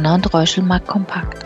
[0.00, 1.44] Donner und Reuschel mag kompakt.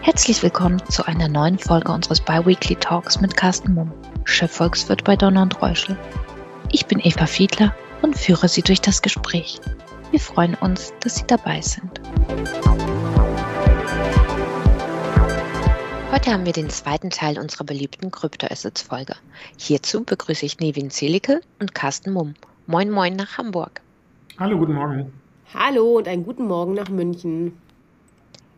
[0.00, 3.92] Herzlich willkommen zu einer neuen Folge unseres Biweekly Talks mit Carsten Mumm,
[4.24, 5.98] Chefvolkswirt bei Donner und Reuschel.
[6.70, 9.60] Ich bin Eva Fiedler und führe Sie durch das Gespräch.
[10.10, 12.00] Wir freuen uns, dass Sie dabei sind.
[16.10, 19.16] Heute haben wir den zweiten Teil unserer beliebten Kryptoassets-Folge.
[19.58, 22.32] Hierzu begrüße ich Nevin Zelicke und Carsten Mumm.
[22.66, 23.82] Moin Moin nach Hamburg.
[24.38, 25.12] Hallo, guten Morgen.
[25.52, 27.52] Hallo und einen guten Morgen nach München.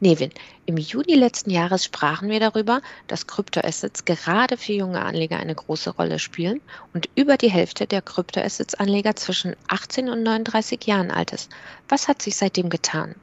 [0.04, 0.32] Nevin,
[0.66, 5.88] im Juni letzten Jahres sprachen wir darüber, dass Kryptoassets gerade für junge Anleger eine große
[5.88, 6.60] Rolle spielen
[6.92, 11.50] und über die Hälfte der Kryptoassets-Anleger zwischen 18 und 39 Jahren alt ist.
[11.88, 13.14] Was hat sich seitdem getan?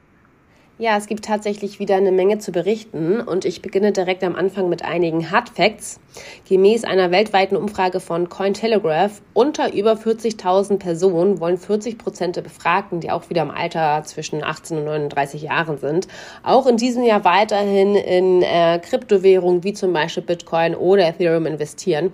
[0.78, 4.70] Ja, es gibt tatsächlich wieder eine Menge zu berichten und ich beginne direkt am Anfang
[4.70, 6.00] mit einigen Hard Facts.
[6.48, 13.00] Gemäß einer weltweiten Umfrage von Cointelegraph unter über 40.000 Personen wollen 40 Prozent der Befragten,
[13.00, 16.08] die auch wieder im Alter zwischen 18 und 39 Jahren sind,
[16.42, 22.12] auch in diesem Jahr weiterhin in äh, Kryptowährungen wie zum Beispiel Bitcoin oder Ethereum investieren.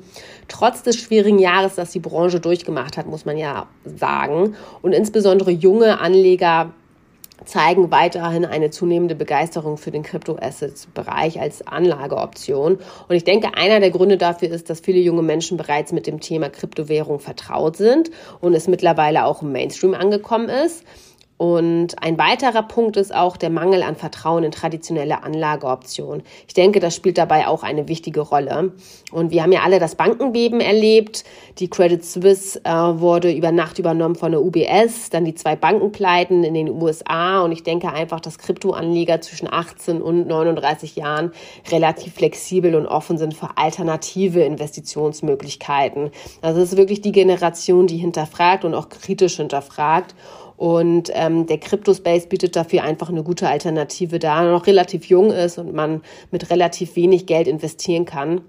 [0.48, 4.56] Trotz des schwierigen Jahres, das die Branche durchgemacht hat, muss man ja sagen.
[4.83, 6.72] Und insbesondere junge Anleger
[7.44, 12.78] zeigen weiterhin eine zunehmende Begeisterung für den Crypto-Assets-Bereich als Anlageoption.
[13.08, 16.20] Und ich denke, einer der Gründe dafür ist, dass viele junge Menschen bereits mit dem
[16.20, 20.84] Thema Kryptowährung vertraut sind und es mittlerweile auch im Mainstream angekommen ist.
[21.39, 26.25] Und ein weiterer Punkt ist auch der Mangel an Vertrauen in traditionelle Anlageoptionen.
[26.48, 28.72] Ich denke, das spielt dabei auch eine wichtige Rolle.
[29.12, 31.25] Und wir haben ja alle das Bankenbeben erlebt.
[31.58, 36.42] Die Credit Suisse äh, wurde über Nacht übernommen von der UBS, dann die zwei Bankenpleiten
[36.42, 37.42] in den USA.
[37.42, 41.30] Und ich denke einfach, dass Kryptoanleger zwischen 18 und 39 Jahren
[41.70, 46.11] relativ flexibel und offen sind für alternative Investitionsmöglichkeiten.
[46.42, 50.17] Also es ist wirklich die Generation, die hinterfragt und auch kritisch hinterfragt.
[50.59, 55.31] Und ähm, der Crypto-Space bietet dafür einfach eine gute Alternative, da er noch relativ jung
[55.31, 58.41] ist und man mit relativ wenig Geld investieren kann.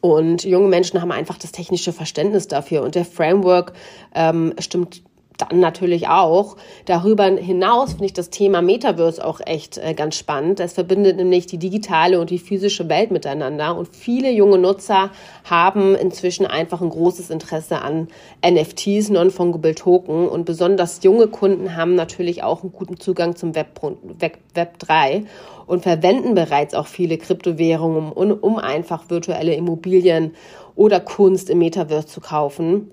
[0.00, 2.82] Und junge Menschen haben einfach das technische Verständnis dafür.
[2.82, 3.72] Und der Framework
[4.14, 5.02] ähm, stimmt
[5.38, 6.56] dann natürlich auch.
[6.84, 10.60] Darüber hinaus finde ich das Thema Metaverse auch echt äh, ganz spannend.
[10.60, 13.76] Es verbindet nämlich die digitale und die physische Welt miteinander.
[13.76, 15.10] Und viele junge Nutzer
[15.44, 18.08] haben inzwischen einfach ein großes Interesse an
[18.44, 20.28] NFTs, Non-Fungible Token.
[20.28, 23.80] Und besonders junge Kunden haben natürlich auch einen guten Zugang zum Web,
[24.18, 25.24] Web, Web 3
[25.66, 30.34] und verwenden bereits auch viele Kryptowährungen, um, um einfach virtuelle Immobilien
[30.74, 32.90] oder Kunst im Metaverse zu kaufen.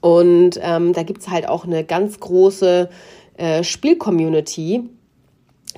[0.00, 2.88] Und ähm, da gibt's halt auch eine ganz große
[3.36, 4.84] äh, Spielcommunity.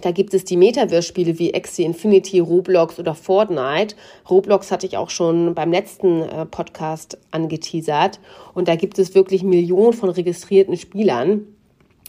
[0.02, 3.96] Da gibt es die Metaverse-Spiele wie Axie Infinity, Roblox oder Fortnite.
[4.30, 8.20] Roblox hatte ich auch schon beim letzten äh, Podcast angeteasert.
[8.54, 11.42] Und da gibt es wirklich Millionen von registrierten Spielern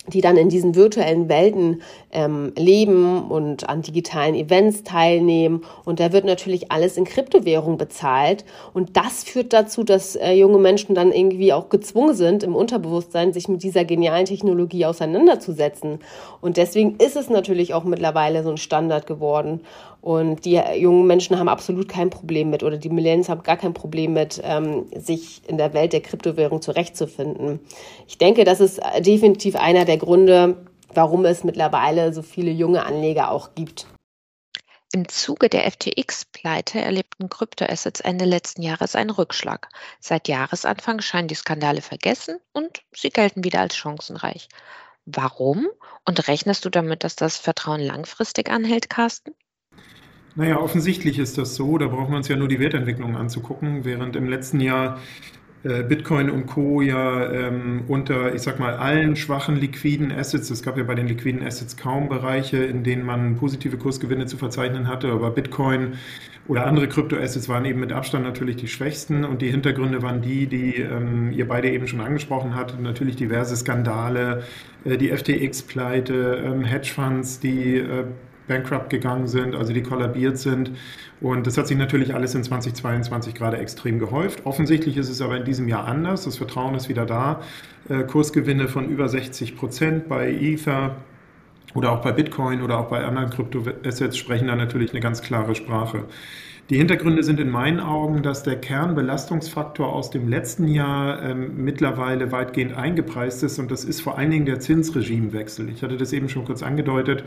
[0.10, 1.82] die dann in diesen virtuellen Welten
[2.12, 5.64] ähm, leben und an digitalen Events teilnehmen.
[5.86, 8.46] Und da wird natürlich alles in Kryptowährung bezahlt.
[8.74, 13.34] Und das führt dazu, dass äh, junge Menschen dann irgendwie auch gezwungen sind, im Unterbewusstsein
[13.34, 16.00] sich mit dieser genialen Technologie auseinanderzusetzen.
[16.42, 19.62] Und deswegen ist es natürlich auch mittlerweile so ein Standard geworden.
[20.02, 23.74] Und die jungen Menschen haben absolut kein Problem mit, oder die Millennials haben gar kein
[23.74, 27.60] Problem mit, ähm, sich in der Welt der Kryptowährung zurechtzufinden.
[28.08, 33.32] Ich denke, das ist definitiv einer der Gründe, warum es mittlerweile so viele junge Anleger
[33.32, 33.88] auch gibt.
[34.92, 39.70] Im Zuge der FTX-Pleite erlebten Kryptoassets Ende letzten Jahres einen Rückschlag.
[40.00, 44.50] Seit Jahresanfang scheinen die Skandale vergessen und sie gelten wieder als chancenreich.
[45.06, 45.68] Warum?
[46.06, 49.36] Und rechnest du damit, dass das Vertrauen langfristig anhält, Carsten?
[50.36, 51.78] Naja, offensichtlich ist das so.
[51.78, 53.84] Da braucht man uns ja nur die Wertentwicklung anzugucken.
[53.84, 55.00] Während im letzten Jahr
[55.64, 56.82] äh, Bitcoin und Co.
[56.82, 61.08] ja ähm, unter, ich sag mal, allen schwachen liquiden Assets, es gab ja bei den
[61.08, 65.96] liquiden Assets kaum Bereiche, in denen man positive Kursgewinne zu verzeichnen hatte, aber Bitcoin
[66.48, 70.48] oder andere Kryptoassets waren eben mit Abstand natürlich die schwächsten und die Hintergründe waren die,
[70.48, 74.44] die ähm, ihr beide eben schon angesprochen hattet, natürlich diverse Skandale,
[74.86, 78.06] äh, die FTX-Pleite, ähm, Hedgefonds, die äh,
[78.50, 80.72] bankrupt gegangen sind, also die kollabiert sind.
[81.22, 84.46] Und das hat sich natürlich alles in 2022 gerade extrem gehäuft.
[84.46, 86.26] Offensichtlich ist es aber in diesem Jahr anders.
[86.26, 87.42] Das Vertrauen ist wieder da.
[87.88, 90.98] Äh, Kursgewinne von über 60 Prozent bei Ether
[91.76, 95.56] oder auch bei Bitcoin oder auch bei anderen Kryptoassets sprechen da natürlich eine ganz klare
[95.56, 96.06] Sprache.
[96.70, 102.32] Die Hintergründe sind in meinen Augen, dass der Kernbelastungsfaktor aus dem letzten Jahr ähm, mittlerweile
[102.32, 105.68] weitgehend eingepreist ist und das ist vor allen Dingen der Zinsregimewechsel.
[105.70, 107.24] Ich hatte das eben schon kurz angedeutet,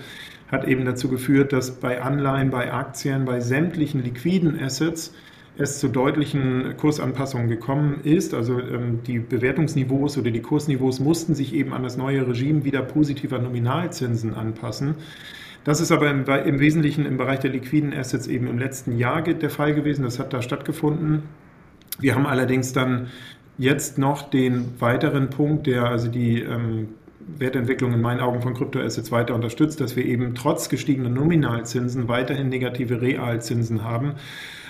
[0.46, 5.12] hat eben dazu geführt, dass bei Anleihen, bei Aktien, bei sämtlichen liquiden Assets
[5.58, 8.34] es zu deutlichen Kursanpassungen gekommen ist.
[8.34, 12.82] Also ähm, die Bewertungsniveaus oder die Kursniveaus mussten sich eben an das neue Regime wieder
[12.82, 14.94] positiver Nominalzinsen anpassen.
[15.64, 19.22] Das ist aber im, im, Wesentlichen im Bereich der liquiden Assets eben im letzten Jahr
[19.22, 20.02] der Fall gewesen.
[20.02, 21.22] Das hat da stattgefunden.
[22.00, 23.08] Wir haben allerdings dann
[23.58, 26.88] jetzt noch den weiteren Punkt, der also die ähm,
[27.38, 32.48] Wertentwicklung in meinen Augen von Kryptoassets weiter unterstützt, dass wir eben trotz gestiegener Nominalzinsen weiterhin
[32.48, 34.14] negative Realzinsen haben.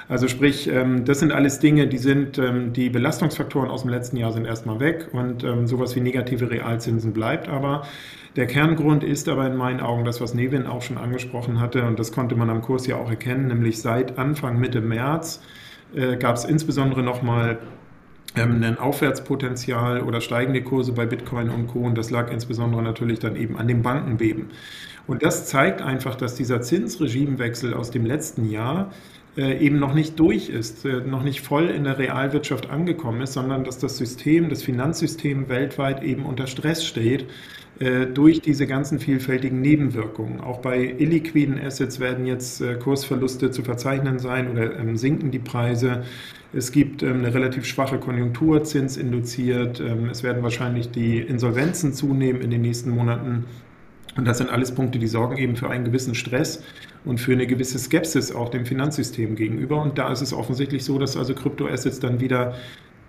[0.09, 4.17] Also sprich, ähm, das sind alles Dinge, die sind, ähm, die Belastungsfaktoren aus dem letzten
[4.17, 7.87] Jahr sind erstmal weg und ähm, sowas wie negative Realzinsen bleibt aber.
[8.37, 11.99] Der Kerngrund ist aber in meinen Augen das, was Nevin auch schon angesprochen hatte und
[11.99, 15.43] das konnte man am Kurs ja auch erkennen, nämlich seit Anfang Mitte März
[15.95, 17.59] äh, gab es insbesondere nochmal
[18.37, 21.81] ähm, ein Aufwärtspotenzial oder steigende Kurse bei Bitcoin und Co.
[21.81, 24.51] Und das lag insbesondere natürlich dann eben an dem Bankenbeben.
[25.07, 28.93] Und das zeigt einfach, dass dieser Zinsregimewechsel aus dem letzten Jahr
[29.37, 33.33] äh, eben noch nicht durch ist, äh, noch nicht voll in der Realwirtschaft angekommen ist,
[33.35, 37.27] sondern dass das System, das Finanzsystem weltweit eben unter Stress steht
[37.79, 40.41] durch diese ganzen vielfältigen Nebenwirkungen.
[40.41, 46.05] Auch bei illiquiden Assets werden jetzt Kursverluste zu verzeichnen sein oder ähm, sinken die Preise.
[46.53, 49.81] Es gibt ähm, eine relativ schwache Konjunktur, Zins induziert.
[49.81, 53.45] Ähm, es werden wahrscheinlich die Insolvenzen zunehmen in den nächsten Monaten.
[54.17, 56.63] Und das sind alles Punkte, die sorgen eben für einen gewissen Stress
[57.07, 59.81] und für eine gewisse Skepsis auch dem Finanzsystem gegenüber.
[59.81, 62.55] Und da ist es offensichtlich so, dass also Kryptoassets dann wieder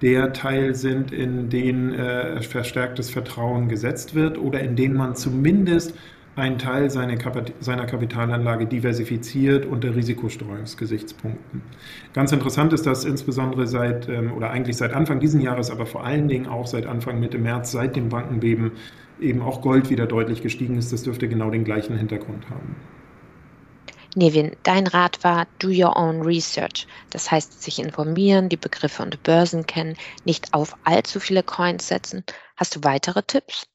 [0.03, 5.95] der Teil sind, in den äh, verstärktes Vertrauen gesetzt wird oder in denen man zumindest
[6.35, 11.61] einen Teil seiner, Kapitalanlage diversifiziert unter Risikostreuungsgesichtspunkten.
[12.13, 16.03] Ganz interessant ist, dass insbesondere seit ähm, oder eigentlich seit Anfang dieses Jahres, aber vor
[16.03, 18.71] allen Dingen auch seit Anfang Mitte März, seit dem Bankenbeben,
[19.21, 20.91] eben auch Gold wieder deutlich gestiegen ist.
[20.91, 22.75] Das dürfte genau den gleichen Hintergrund haben.
[24.15, 26.87] Nevin, dein Rat war Do Your Own Research.
[27.09, 32.23] Das heißt, sich informieren, die Begriffe und Börsen kennen, nicht auf allzu viele Coins setzen.
[32.55, 33.67] Hast du weitere Tipps?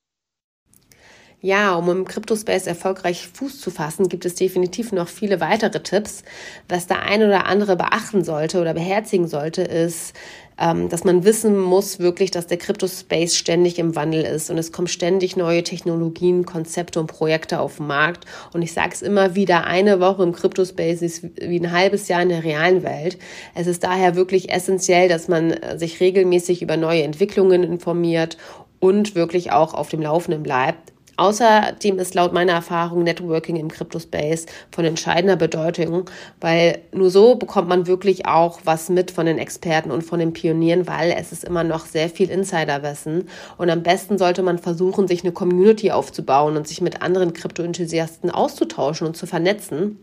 [1.40, 6.24] Ja, um im Crypto-Space erfolgreich Fuß zu fassen, gibt es definitiv noch viele weitere Tipps.
[6.68, 10.14] Was der eine oder andere beachten sollte oder beherzigen sollte, ist,
[10.58, 14.88] dass man wissen muss wirklich, dass der Crypto-Space ständig im Wandel ist und es kommen
[14.88, 18.24] ständig neue Technologien, Konzepte und Projekte auf den Markt.
[18.52, 22.22] Und ich sage es immer wieder, eine Woche im Crypto-Space ist wie ein halbes Jahr
[22.22, 23.18] in der realen Welt.
[23.54, 28.36] Es ist daher wirklich essentiell, dass man äh, sich regelmäßig über neue Entwicklungen informiert
[28.80, 34.46] und wirklich auch auf dem Laufenden bleibt Außerdem ist laut meiner Erfahrung Networking im Crypto-Space
[34.70, 36.08] von entscheidender Bedeutung,
[36.40, 40.32] weil nur so bekommt man wirklich auch was mit von den Experten und von den
[40.32, 43.28] Pionieren, weil es ist immer noch sehr viel Insiderwissen.
[43.56, 48.30] Und am besten sollte man versuchen, sich eine Community aufzubauen und sich mit anderen Krypto-Enthusiasten
[48.30, 49.98] auszutauschen und zu vernetzen.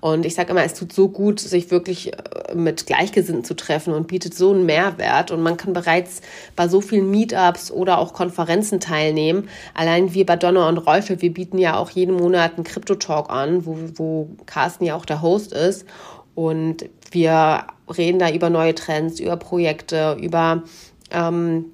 [0.00, 3.92] Und ich sage immer, es tut so gut, sich wirklich äh, mit Gleichgesinnten zu treffen
[3.92, 5.30] und bietet so einen Mehrwert.
[5.30, 6.20] Und man kann bereits
[6.54, 9.48] bei so vielen Meetups oder auch Konferenzen teilnehmen.
[9.74, 13.66] Allein wir bei Donner und Rolfe, wir bieten ja auch jeden Monat einen Crypto-Talk an,
[13.66, 15.86] wo, wo Carsten ja auch der Host ist.
[16.34, 17.66] Und wir
[17.96, 20.62] reden da über neue Trends, über Projekte, über
[21.10, 21.66] ähm,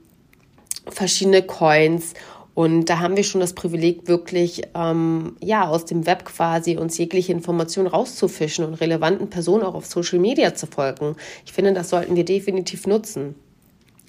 [0.88, 2.14] verschiedene Coins
[2.54, 6.98] und da haben wir schon das Privileg, wirklich ähm, ja aus dem Web quasi uns
[6.98, 11.16] jegliche Informationen rauszufischen und relevanten Personen auch auf Social Media zu folgen.
[11.46, 13.34] Ich finde, das sollten wir definitiv nutzen.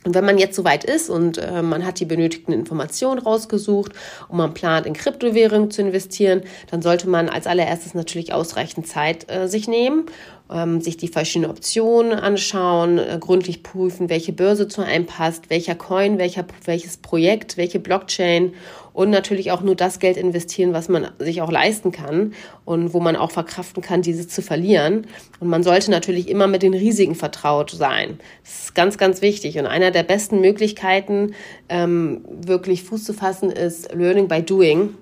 [0.06, 3.94] Und wenn man jetzt soweit ist und äh, man hat die benötigten Informationen rausgesucht
[4.28, 9.32] und man plant, in Kryptowährungen zu investieren, dann sollte man als allererstes natürlich ausreichend Zeit
[9.32, 10.06] äh, sich nehmen
[10.54, 15.76] ähm, sich die verschiedenen Optionen anschauen, äh, gründlich prüfen, welche Börse zu einem passt, welcher
[15.76, 18.54] Coin, welcher, welches Projekt, welche Blockchain
[18.94, 22.34] und natürlich auch nur das Geld investieren, was man sich auch leisten kann
[22.64, 25.08] und wo man auch verkraften kann, diese zu verlieren.
[25.40, 28.20] Und man sollte natürlich immer mit den Risiken vertraut sein.
[28.44, 29.58] Das ist ganz, ganz wichtig.
[29.58, 31.34] Und einer der besten Möglichkeiten,
[31.70, 34.96] ähm, wirklich Fuß zu fassen, ist Learning by Doing.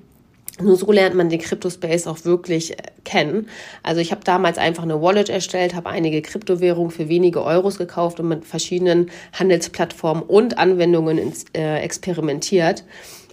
[0.59, 3.47] Nur so lernt man den Crypto-Space auch wirklich äh, kennen.
[3.83, 8.19] Also ich habe damals einfach eine Wallet erstellt, habe einige Kryptowährungen für wenige Euros gekauft
[8.19, 12.83] und mit verschiedenen Handelsplattformen und Anwendungen ins, äh, experimentiert.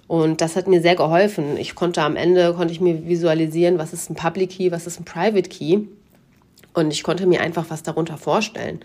[0.07, 1.59] Und das hat mir sehr geholfen.
[1.59, 4.99] Ich konnte am Ende, konnte ich mir visualisieren, was ist ein Public Key, was ist
[4.99, 5.81] ein Private Key.
[6.73, 8.81] Und ich konnte mir einfach was darunter vorstellen.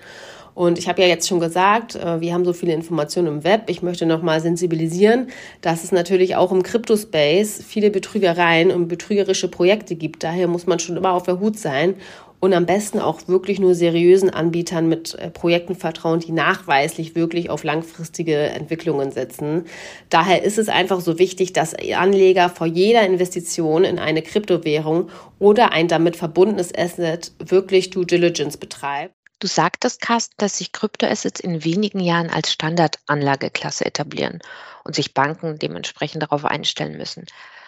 [0.55, 3.63] Und ich habe ja jetzt schon gesagt, äh, wir haben so viele Informationen im Web.
[3.67, 5.27] Ich möchte nochmal sensibilisieren,
[5.61, 10.23] dass es natürlich auch im Crypto-Space viele Betrügereien und betrügerische Projekte gibt.
[10.23, 11.95] Daher muss man schon immer auf der Hut sein
[12.43, 17.49] und am besten auch wirklich nur seriösen Anbietern mit äh, Projekten vertrauen, die nachweislich wirklich
[17.49, 19.63] auf langfristige Entwicklungen setzen.
[20.09, 25.07] Daher ist es einfach so wichtig, dass Anleger vor jeder Investition in eine Kryptowährung
[25.39, 29.22] oder ein damit verbundenes Asset wirklich Due Diligence betreibt.
[29.39, 34.39] Du sagtest, Carsten, dass sich Kryptoassets in wenigen Jahren als Standardanlageklasse etablieren
[34.83, 37.25] und sich Banken dementsprechend darauf einstellen müssen.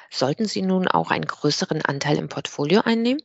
[0.09, 3.21] Sollten sie nun auch einen größeren Anteil im Portfolio einnehmen?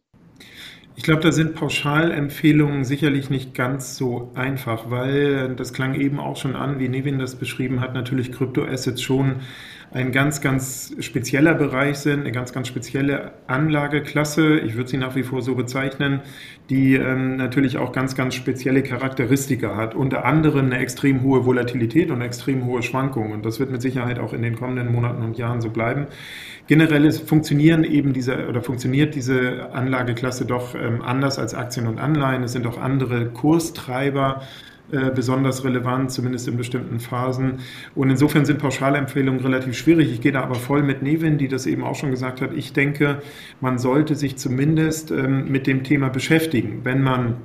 [0.96, 6.36] Ich glaube, da sind Pauschalempfehlungen sicherlich nicht ganz so einfach, weil das klang eben auch
[6.36, 9.36] schon an, wie Nevin das beschrieben hat, natürlich Kryptoassets schon
[9.92, 14.58] ein ganz, ganz spezieller Bereich sind, eine ganz, ganz spezielle Anlageklasse.
[14.60, 16.20] Ich würde sie nach wie vor so bezeichnen,
[16.68, 19.96] die ähm, natürlich auch ganz, ganz spezielle Charakteristika hat.
[19.96, 23.32] Unter anderem eine extrem hohe Volatilität und extrem hohe Schwankung.
[23.32, 26.06] Und das wird mit Sicherheit auch in den kommenden Monaten und Jahren so bleiben.
[26.68, 31.98] Generell ist, funktionieren eben diese oder funktioniert diese Anlageklasse doch ähm, anders als Aktien und
[31.98, 32.44] Anleihen.
[32.44, 34.42] Es sind auch andere Kurstreiber
[34.92, 37.60] äh, besonders relevant, zumindest in bestimmten Phasen.
[37.94, 40.12] Und insofern sind Pauschalempfehlungen relativ schwierig.
[40.12, 42.52] Ich gehe da aber voll mit Nevin, die das eben auch schon gesagt hat.
[42.54, 43.22] Ich denke,
[43.60, 46.80] man sollte sich zumindest ähm, mit dem Thema beschäftigen.
[46.84, 47.36] Wenn man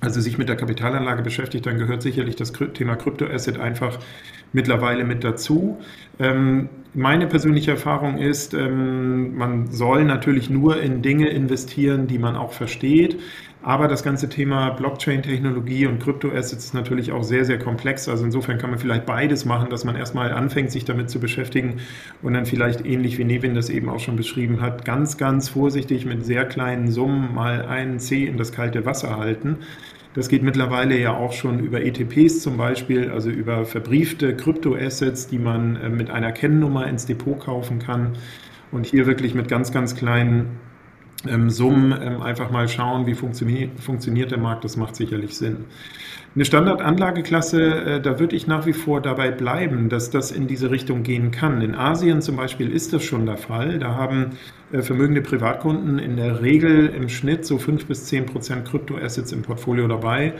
[0.00, 3.98] also sich mit der Kapitalanlage beschäftigt, dann gehört sicherlich das Thema Kryptoasset einfach
[4.52, 5.78] mittlerweile mit dazu.
[6.18, 12.36] Ähm, meine persönliche Erfahrung ist, ähm, man soll natürlich nur in Dinge investieren, die man
[12.36, 13.18] auch versteht.
[13.66, 18.08] Aber das ganze Thema Blockchain-Technologie und Kryptoassets ist natürlich auch sehr, sehr komplex.
[18.08, 21.80] Also insofern kann man vielleicht beides machen, dass man erstmal anfängt, sich damit zu beschäftigen
[22.22, 26.06] und dann vielleicht ähnlich wie Nevin das eben auch schon beschrieben hat, ganz, ganz vorsichtig
[26.06, 29.56] mit sehr kleinen Summen mal einen C in das kalte Wasser halten.
[30.14, 35.40] Das geht mittlerweile ja auch schon über ETPs zum Beispiel, also über verbriefte Kryptoassets, die
[35.40, 38.12] man äh, mit einer Kennnummer ins Depot kaufen kann
[38.70, 40.60] und hier wirklich mit ganz, ganz kleinen
[41.28, 44.64] ähm, Summen ähm, einfach mal schauen, wie funktioniert, funktioniert der Markt.
[44.64, 45.64] Das macht sicherlich Sinn.
[46.34, 50.70] Eine Standardanlageklasse, äh, da würde ich nach wie vor dabei bleiben, dass das in diese
[50.70, 51.62] Richtung gehen kann.
[51.62, 53.78] In Asien zum Beispiel ist das schon der Fall.
[53.78, 54.32] Da haben
[54.70, 59.42] äh, vermögende Privatkunden in der Regel im Schnitt so fünf bis zehn Prozent Kryptoassets im
[59.42, 60.34] Portfolio dabei.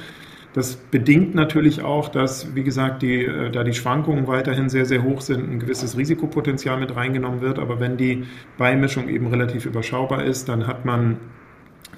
[0.56, 5.02] Das bedingt natürlich auch, dass, wie gesagt, die, äh, da die Schwankungen weiterhin sehr, sehr
[5.02, 7.58] hoch sind, ein gewisses Risikopotenzial mit reingenommen wird.
[7.58, 8.24] Aber wenn die
[8.56, 11.18] Beimischung eben relativ überschaubar ist, dann hat man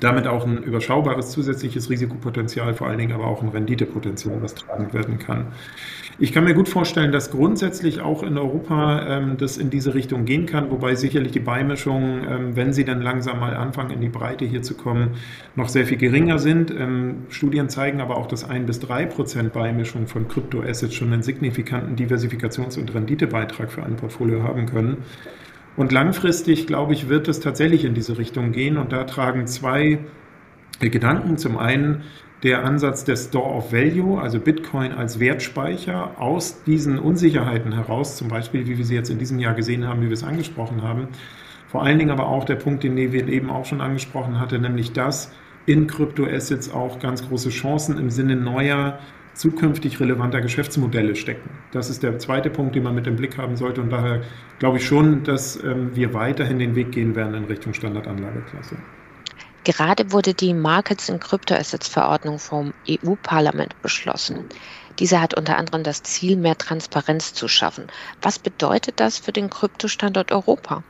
[0.01, 4.93] damit auch ein überschaubares zusätzliches Risikopotenzial, vor allen Dingen aber auch ein Renditepotenzial, was tragen
[4.93, 5.47] werden kann.
[6.21, 10.25] Ich kann mir gut vorstellen, dass grundsätzlich auch in Europa ähm, das in diese Richtung
[10.25, 14.09] gehen kann, wobei sicherlich die Beimischungen, ähm, wenn sie dann langsam mal anfangen, in die
[14.09, 15.11] Breite hier zu kommen,
[15.55, 16.73] noch sehr viel geringer sind.
[16.73, 21.23] Ähm, Studien zeigen aber auch, dass ein bis drei Prozent Beimischung von Kryptoassets schon einen
[21.23, 25.05] signifikanten Diversifikations- und Renditebeitrag für ein Portfolio haben können.
[25.79, 28.79] Und langfristig, glaube ich, wird es tatsächlich in diese Richtung gehen.
[28.79, 30.01] Und da tragen zwei
[30.81, 31.39] Gedanken.
[31.39, 32.03] Zum einen
[32.43, 38.27] der Ansatz der Store of Value, also Bitcoin als Wertspeicher aus diesen Unsicherheiten heraus, zum
[38.27, 41.07] Beispiel, wie wir sie jetzt in diesem Jahr gesehen haben, wie wir es angesprochen haben.
[41.69, 44.93] Vor allen Dingen aber auch der Punkt, den Neville eben auch schon angesprochen hatte, nämlich
[44.93, 45.33] dass
[45.67, 48.99] in Kryptoassets auch ganz große Chancen im Sinne neuer,
[49.39, 51.49] zukünftig relevanter Geschäftsmodelle stecken.
[51.71, 53.81] Das ist der zweite Punkt, den man mit im Blick haben sollte.
[53.81, 54.23] Und daher
[54.59, 58.77] glaube ich schon, dass ähm, wir weiterhin den Weg gehen werden in Richtung Standardanlageklasse.
[59.65, 64.45] Gerade wurde die Markets in Crypto-Assets Verordnung vom EU-Parlament beschlossen.
[64.99, 67.87] Diese hat unter anderem das Ziel, mehr Transparenz zu schaffen.
[68.23, 70.83] Was bedeutet das für den Kryptostandort Europa?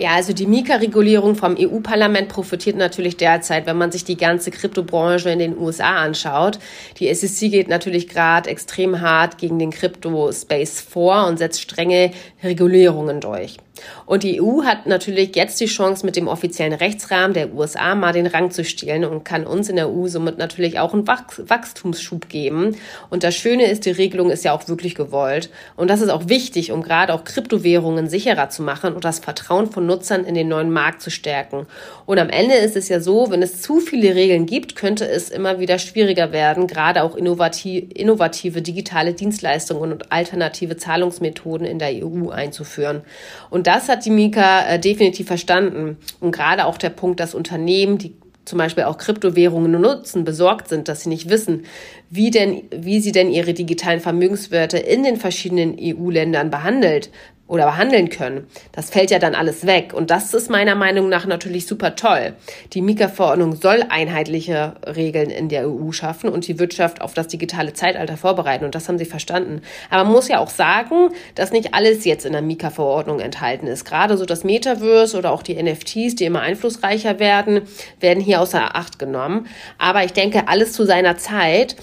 [0.00, 5.28] Ja, also die Mika-Regulierung vom EU-Parlament profitiert natürlich derzeit, wenn man sich die ganze Kryptobranche
[5.28, 6.58] in den USA anschaut.
[6.96, 13.20] Die SEC geht natürlich gerade extrem hart gegen den Krypto-Space vor und setzt strenge Regulierungen
[13.20, 13.58] durch.
[14.06, 18.12] Und die EU hat natürlich jetzt die Chance, mit dem offiziellen Rechtsrahmen der USA mal
[18.12, 22.28] den Rang zu stehlen und kann uns in der EU somit natürlich auch einen Wachstumsschub
[22.28, 22.76] geben.
[23.08, 25.50] Und das Schöne ist, die Regelung ist ja auch wirklich gewollt.
[25.76, 29.70] Und das ist auch wichtig, um gerade auch Kryptowährungen sicherer zu machen und das Vertrauen
[29.70, 31.66] von Nutzern in den neuen Markt zu stärken.
[32.06, 35.30] Und am Ende ist es ja so, wenn es zu viele Regeln gibt, könnte es
[35.30, 42.29] immer wieder schwieriger werden, gerade auch innovative digitale Dienstleistungen und alternative Zahlungsmethoden in der EU
[42.30, 43.02] einzuführen.
[43.50, 45.98] Und das hat die Mika äh, definitiv verstanden.
[46.20, 50.88] Und gerade auch der Punkt, dass Unternehmen, die zum Beispiel auch Kryptowährungen nutzen, besorgt sind,
[50.88, 51.64] dass sie nicht wissen,
[52.08, 57.10] wie denn, wie sie denn ihre digitalen Vermögenswerte in den verschiedenen EU-Ländern behandelt,
[57.50, 58.46] oder behandeln können.
[58.70, 59.92] Das fällt ja dann alles weg.
[59.92, 62.34] Und das ist meiner Meinung nach natürlich super toll.
[62.74, 67.72] Die Mika-Verordnung soll einheitliche Regeln in der EU schaffen und die Wirtschaft auf das digitale
[67.72, 68.64] Zeitalter vorbereiten.
[68.64, 69.62] Und das haben sie verstanden.
[69.90, 73.84] Aber man muss ja auch sagen, dass nicht alles jetzt in der Mika-Verordnung enthalten ist.
[73.84, 77.62] Gerade so das Metaverse oder auch die NFTs, die immer einflussreicher werden,
[77.98, 79.48] werden hier außer Acht genommen.
[79.76, 81.74] Aber ich denke, alles zu seiner Zeit.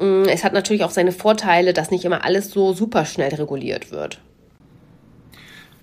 [0.00, 3.92] Mm, es hat natürlich auch seine Vorteile, dass nicht immer alles so super schnell reguliert
[3.92, 4.18] wird.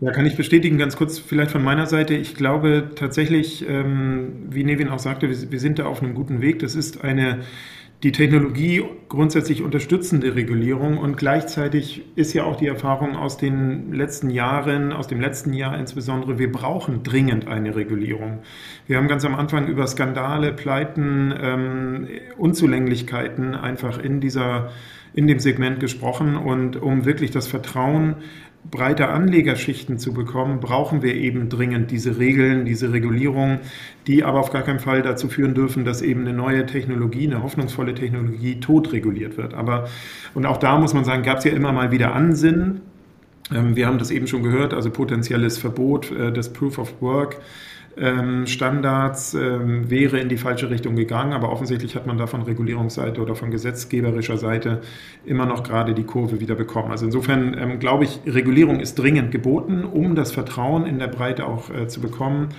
[0.02, 2.14] Ja, kann ich bestätigen, ganz kurz vielleicht von meiner Seite.
[2.14, 6.42] Ich glaube tatsächlich, ähm, wie Nevin auch sagte, wir, wir sind da auf einem guten
[6.42, 6.60] Weg.
[6.60, 7.40] Das ist eine
[8.02, 14.30] die Technologie grundsätzlich unterstützende Regulierung und gleichzeitig ist ja auch die Erfahrung aus den letzten
[14.30, 18.40] Jahren, aus dem letzten Jahr insbesondere, wir brauchen dringend eine Regulierung.
[18.88, 24.72] Wir haben ganz am Anfang über Skandale, Pleiten, ähm, Unzulänglichkeiten einfach in dieser
[25.12, 28.16] in dem Segment gesprochen und um wirklich das Vertrauen
[28.70, 33.60] breite Anlegerschichten zu bekommen, brauchen wir eben dringend diese Regeln, diese Regulierung,
[34.06, 37.42] die aber auf gar keinen Fall dazu führen dürfen, dass eben eine neue Technologie, eine
[37.42, 39.54] hoffnungsvolle Technologie totreguliert wird.
[39.54, 39.88] Aber,
[40.34, 42.82] und auch da muss man sagen, gab es ja immer mal wieder Ansinnen.
[43.54, 47.38] Ähm, wir haben das eben schon gehört, also potenzielles Verbot äh, des Proof of Work
[48.46, 53.22] Standards ähm, wäre in die falsche Richtung gegangen, aber offensichtlich hat man da von Regulierungsseite
[53.22, 54.82] oder von gesetzgeberischer Seite
[55.26, 56.92] immer noch gerade die Kurve wieder bekommen.
[56.92, 61.46] Also insofern ähm, glaube ich, Regulierung ist dringend geboten, um das Vertrauen in der Breite
[61.46, 62.50] auch äh, zu bekommen.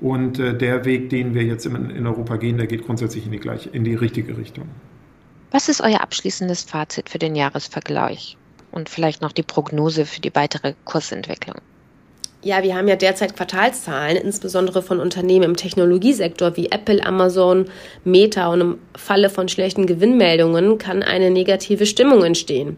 [0.00, 3.32] Und äh, der Weg, den wir jetzt in, in Europa gehen, der geht grundsätzlich in
[3.32, 4.68] die, gleiche, in die richtige Richtung.
[5.50, 8.36] Was ist euer abschließendes Fazit für den Jahresvergleich
[8.72, 11.56] und vielleicht noch die Prognose für die weitere Kursentwicklung?
[12.46, 17.64] Ja, wir haben ja derzeit Quartalszahlen, insbesondere von Unternehmen im Technologiesektor wie Apple, Amazon,
[18.04, 22.76] Meta und im Falle von schlechten Gewinnmeldungen kann eine negative Stimmung entstehen.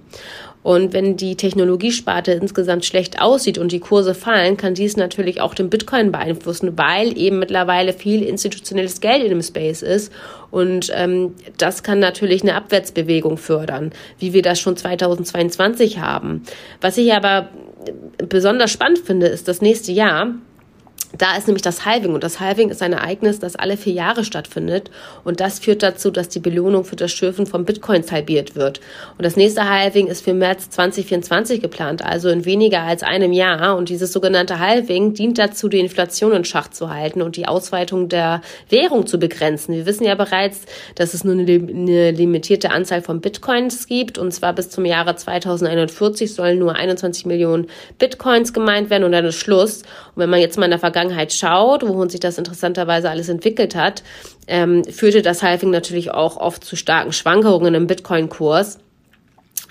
[0.62, 5.54] Und wenn die Technologiesparte insgesamt schlecht aussieht und die Kurse fallen, kann dies natürlich auch
[5.54, 10.10] den Bitcoin beeinflussen, weil eben mittlerweile viel institutionelles Geld in dem Space ist.
[10.50, 16.42] Und ähm, das kann natürlich eine Abwärtsbewegung fördern, wie wir das schon 2022 haben.
[16.80, 17.50] Was ich aber
[18.18, 20.34] besonders spannend finde, ist das nächste Jahr.
[21.16, 24.24] Da ist nämlich das Halving und das Halving ist ein Ereignis, das alle vier Jahre
[24.24, 24.90] stattfindet
[25.24, 28.80] und das führt dazu, dass die Belohnung für das Schürfen von Bitcoins halbiert wird.
[29.16, 33.78] Und das nächste Halving ist für März 2024 geplant, also in weniger als einem Jahr
[33.78, 38.10] und dieses sogenannte Halving dient dazu, die Inflation in Schach zu halten und die Ausweitung
[38.10, 39.74] der Währung zu begrenzen.
[39.74, 44.52] Wir wissen ja bereits, dass es nur eine, limitierte Anzahl von Bitcoins gibt und zwar
[44.52, 47.66] bis zum Jahre 2041 sollen nur 21 Millionen
[47.98, 49.78] Bitcoins gemeint werden und dann ist Schluss.
[50.14, 53.28] Und wenn man jetzt mal in der Vergangenheit Vergangenheit schaut, wohin sich das interessanterweise alles
[53.28, 54.02] entwickelt hat,
[54.48, 58.78] ähm, führte das Halving natürlich auch oft zu starken Schwankungen im Bitcoin-Kurs.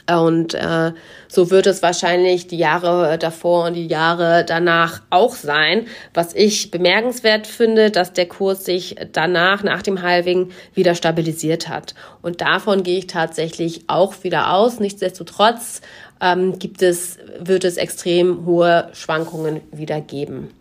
[0.09, 0.93] Und äh,
[1.27, 5.87] so wird es wahrscheinlich die Jahre davor und die Jahre danach auch sein.
[6.13, 11.93] Was ich bemerkenswert finde, dass der Kurs sich danach, nach dem Halving, wieder stabilisiert hat.
[12.21, 14.79] Und davon gehe ich tatsächlich auch wieder aus.
[14.79, 15.81] Nichtsdestotrotz
[16.21, 20.51] ähm, gibt es, wird es extrem hohe Schwankungen wieder geben.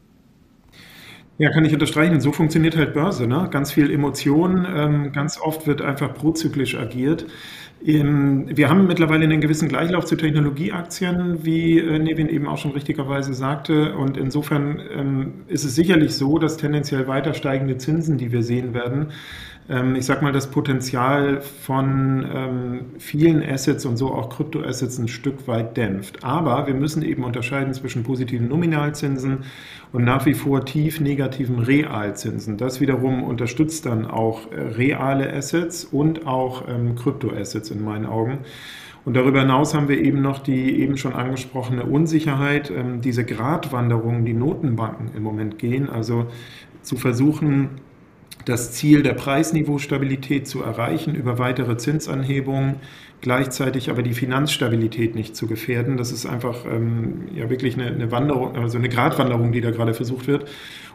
[1.39, 2.19] Ja, kann ich unterstreichen.
[2.21, 3.27] So funktioniert halt Börse.
[3.27, 3.49] Ne?
[3.51, 4.67] Ganz viel Emotion.
[4.75, 7.27] Ähm, ganz oft wird einfach prozyklisch agiert.
[7.85, 12.71] Ähm, wir haben mittlerweile einen gewissen Gleichlauf zu Technologieaktien, wie äh, Nevin eben auch schon
[12.71, 13.95] richtigerweise sagte.
[13.97, 18.73] Und insofern ähm, ist es sicherlich so, dass tendenziell weiter steigende Zinsen, die wir sehen
[18.73, 19.09] werden,
[19.69, 25.49] ich sag mal, das Potenzial von ähm, vielen Assets und so auch Kryptoassets ein Stück
[25.49, 26.23] weit dämpft.
[26.23, 29.39] Aber wir müssen eben unterscheiden zwischen positiven Nominalzinsen
[29.93, 32.59] und nach wie vor tief negativen Realzinsen.
[32.59, 38.39] Das wiederum unterstützt dann auch äh, reale Assets und auch ähm, Kryptoassets in meinen Augen.
[39.05, 44.25] Und darüber hinaus haben wir eben noch die eben schon angesprochene Unsicherheit, ähm, diese Gratwanderung,
[44.25, 46.27] die Notenbanken im Moment gehen, also
[46.83, 47.71] zu versuchen,
[48.47, 52.77] das Ziel der Preisniveaustabilität zu erreichen über weitere Zinsanhebungen,
[53.21, 55.97] gleichzeitig aber die Finanzstabilität nicht zu gefährden.
[55.97, 59.95] Das ist einfach ähm, ja wirklich eine, eine Wanderung, also eine Gratwanderung, die da gerade
[59.95, 60.49] versucht wird.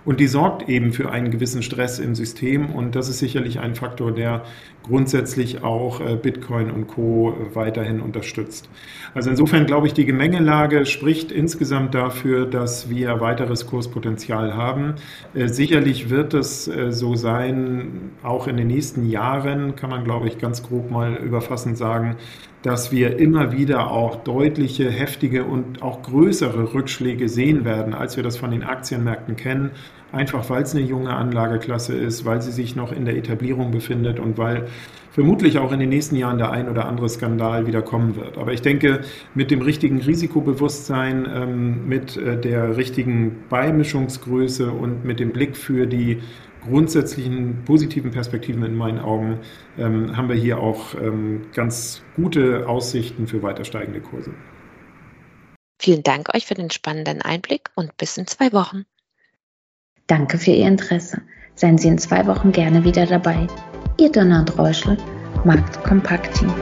[0.03, 2.71] Und die sorgt eben für einen gewissen Stress im System.
[2.71, 4.43] Und das ist sicherlich ein Faktor, der
[4.83, 7.35] grundsätzlich auch äh, Bitcoin und Co.
[7.53, 8.69] weiterhin unterstützt.
[9.13, 14.95] Also insofern glaube ich, die Gemengelage spricht insgesamt dafür, dass wir weiteres Kurspotenzial haben.
[15.33, 20.27] Äh, sicherlich wird es äh, so sein, auch in den nächsten Jahren kann man, glaube
[20.27, 22.15] ich, ganz grob mal überfassend sagen,
[22.61, 28.23] dass wir immer wieder auch deutliche, heftige und auch größere Rückschläge sehen werden, als wir
[28.23, 29.71] das von den Aktienmärkten kennen.
[30.12, 34.19] Einfach weil es eine junge Anlageklasse ist, weil sie sich noch in der Etablierung befindet
[34.19, 34.67] und weil
[35.12, 38.38] vermutlich auch in den nächsten Jahren der ein oder andere Skandal wieder kommen wird.
[38.38, 39.02] Aber ich denke,
[39.36, 45.86] mit dem richtigen Risikobewusstsein, ähm, mit äh, der richtigen Beimischungsgröße und mit dem Blick für
[45.86, 46.21] die
[46.62, 49.39] grundsätzlichen positiven Perspektiven in meinen Augen
[49.78, 54.32] ähm, haben wir hier auch ähm, ganz gute Aussichten für weiter steigende Kurse.
[55.80, 58.86] Vielen Dank euch für den spannenden Einblick und bis in zwei Wochen.
[60.12, 61.21] Danke für Ihr Interesse.
[61.56, 63.47] Seien Sie in zwei Wochen gerne wieder dabei.
[63.97, 64.97] Ihr Donner und Reuschel,
[65.45, 66.54] Markt Kompakt Team.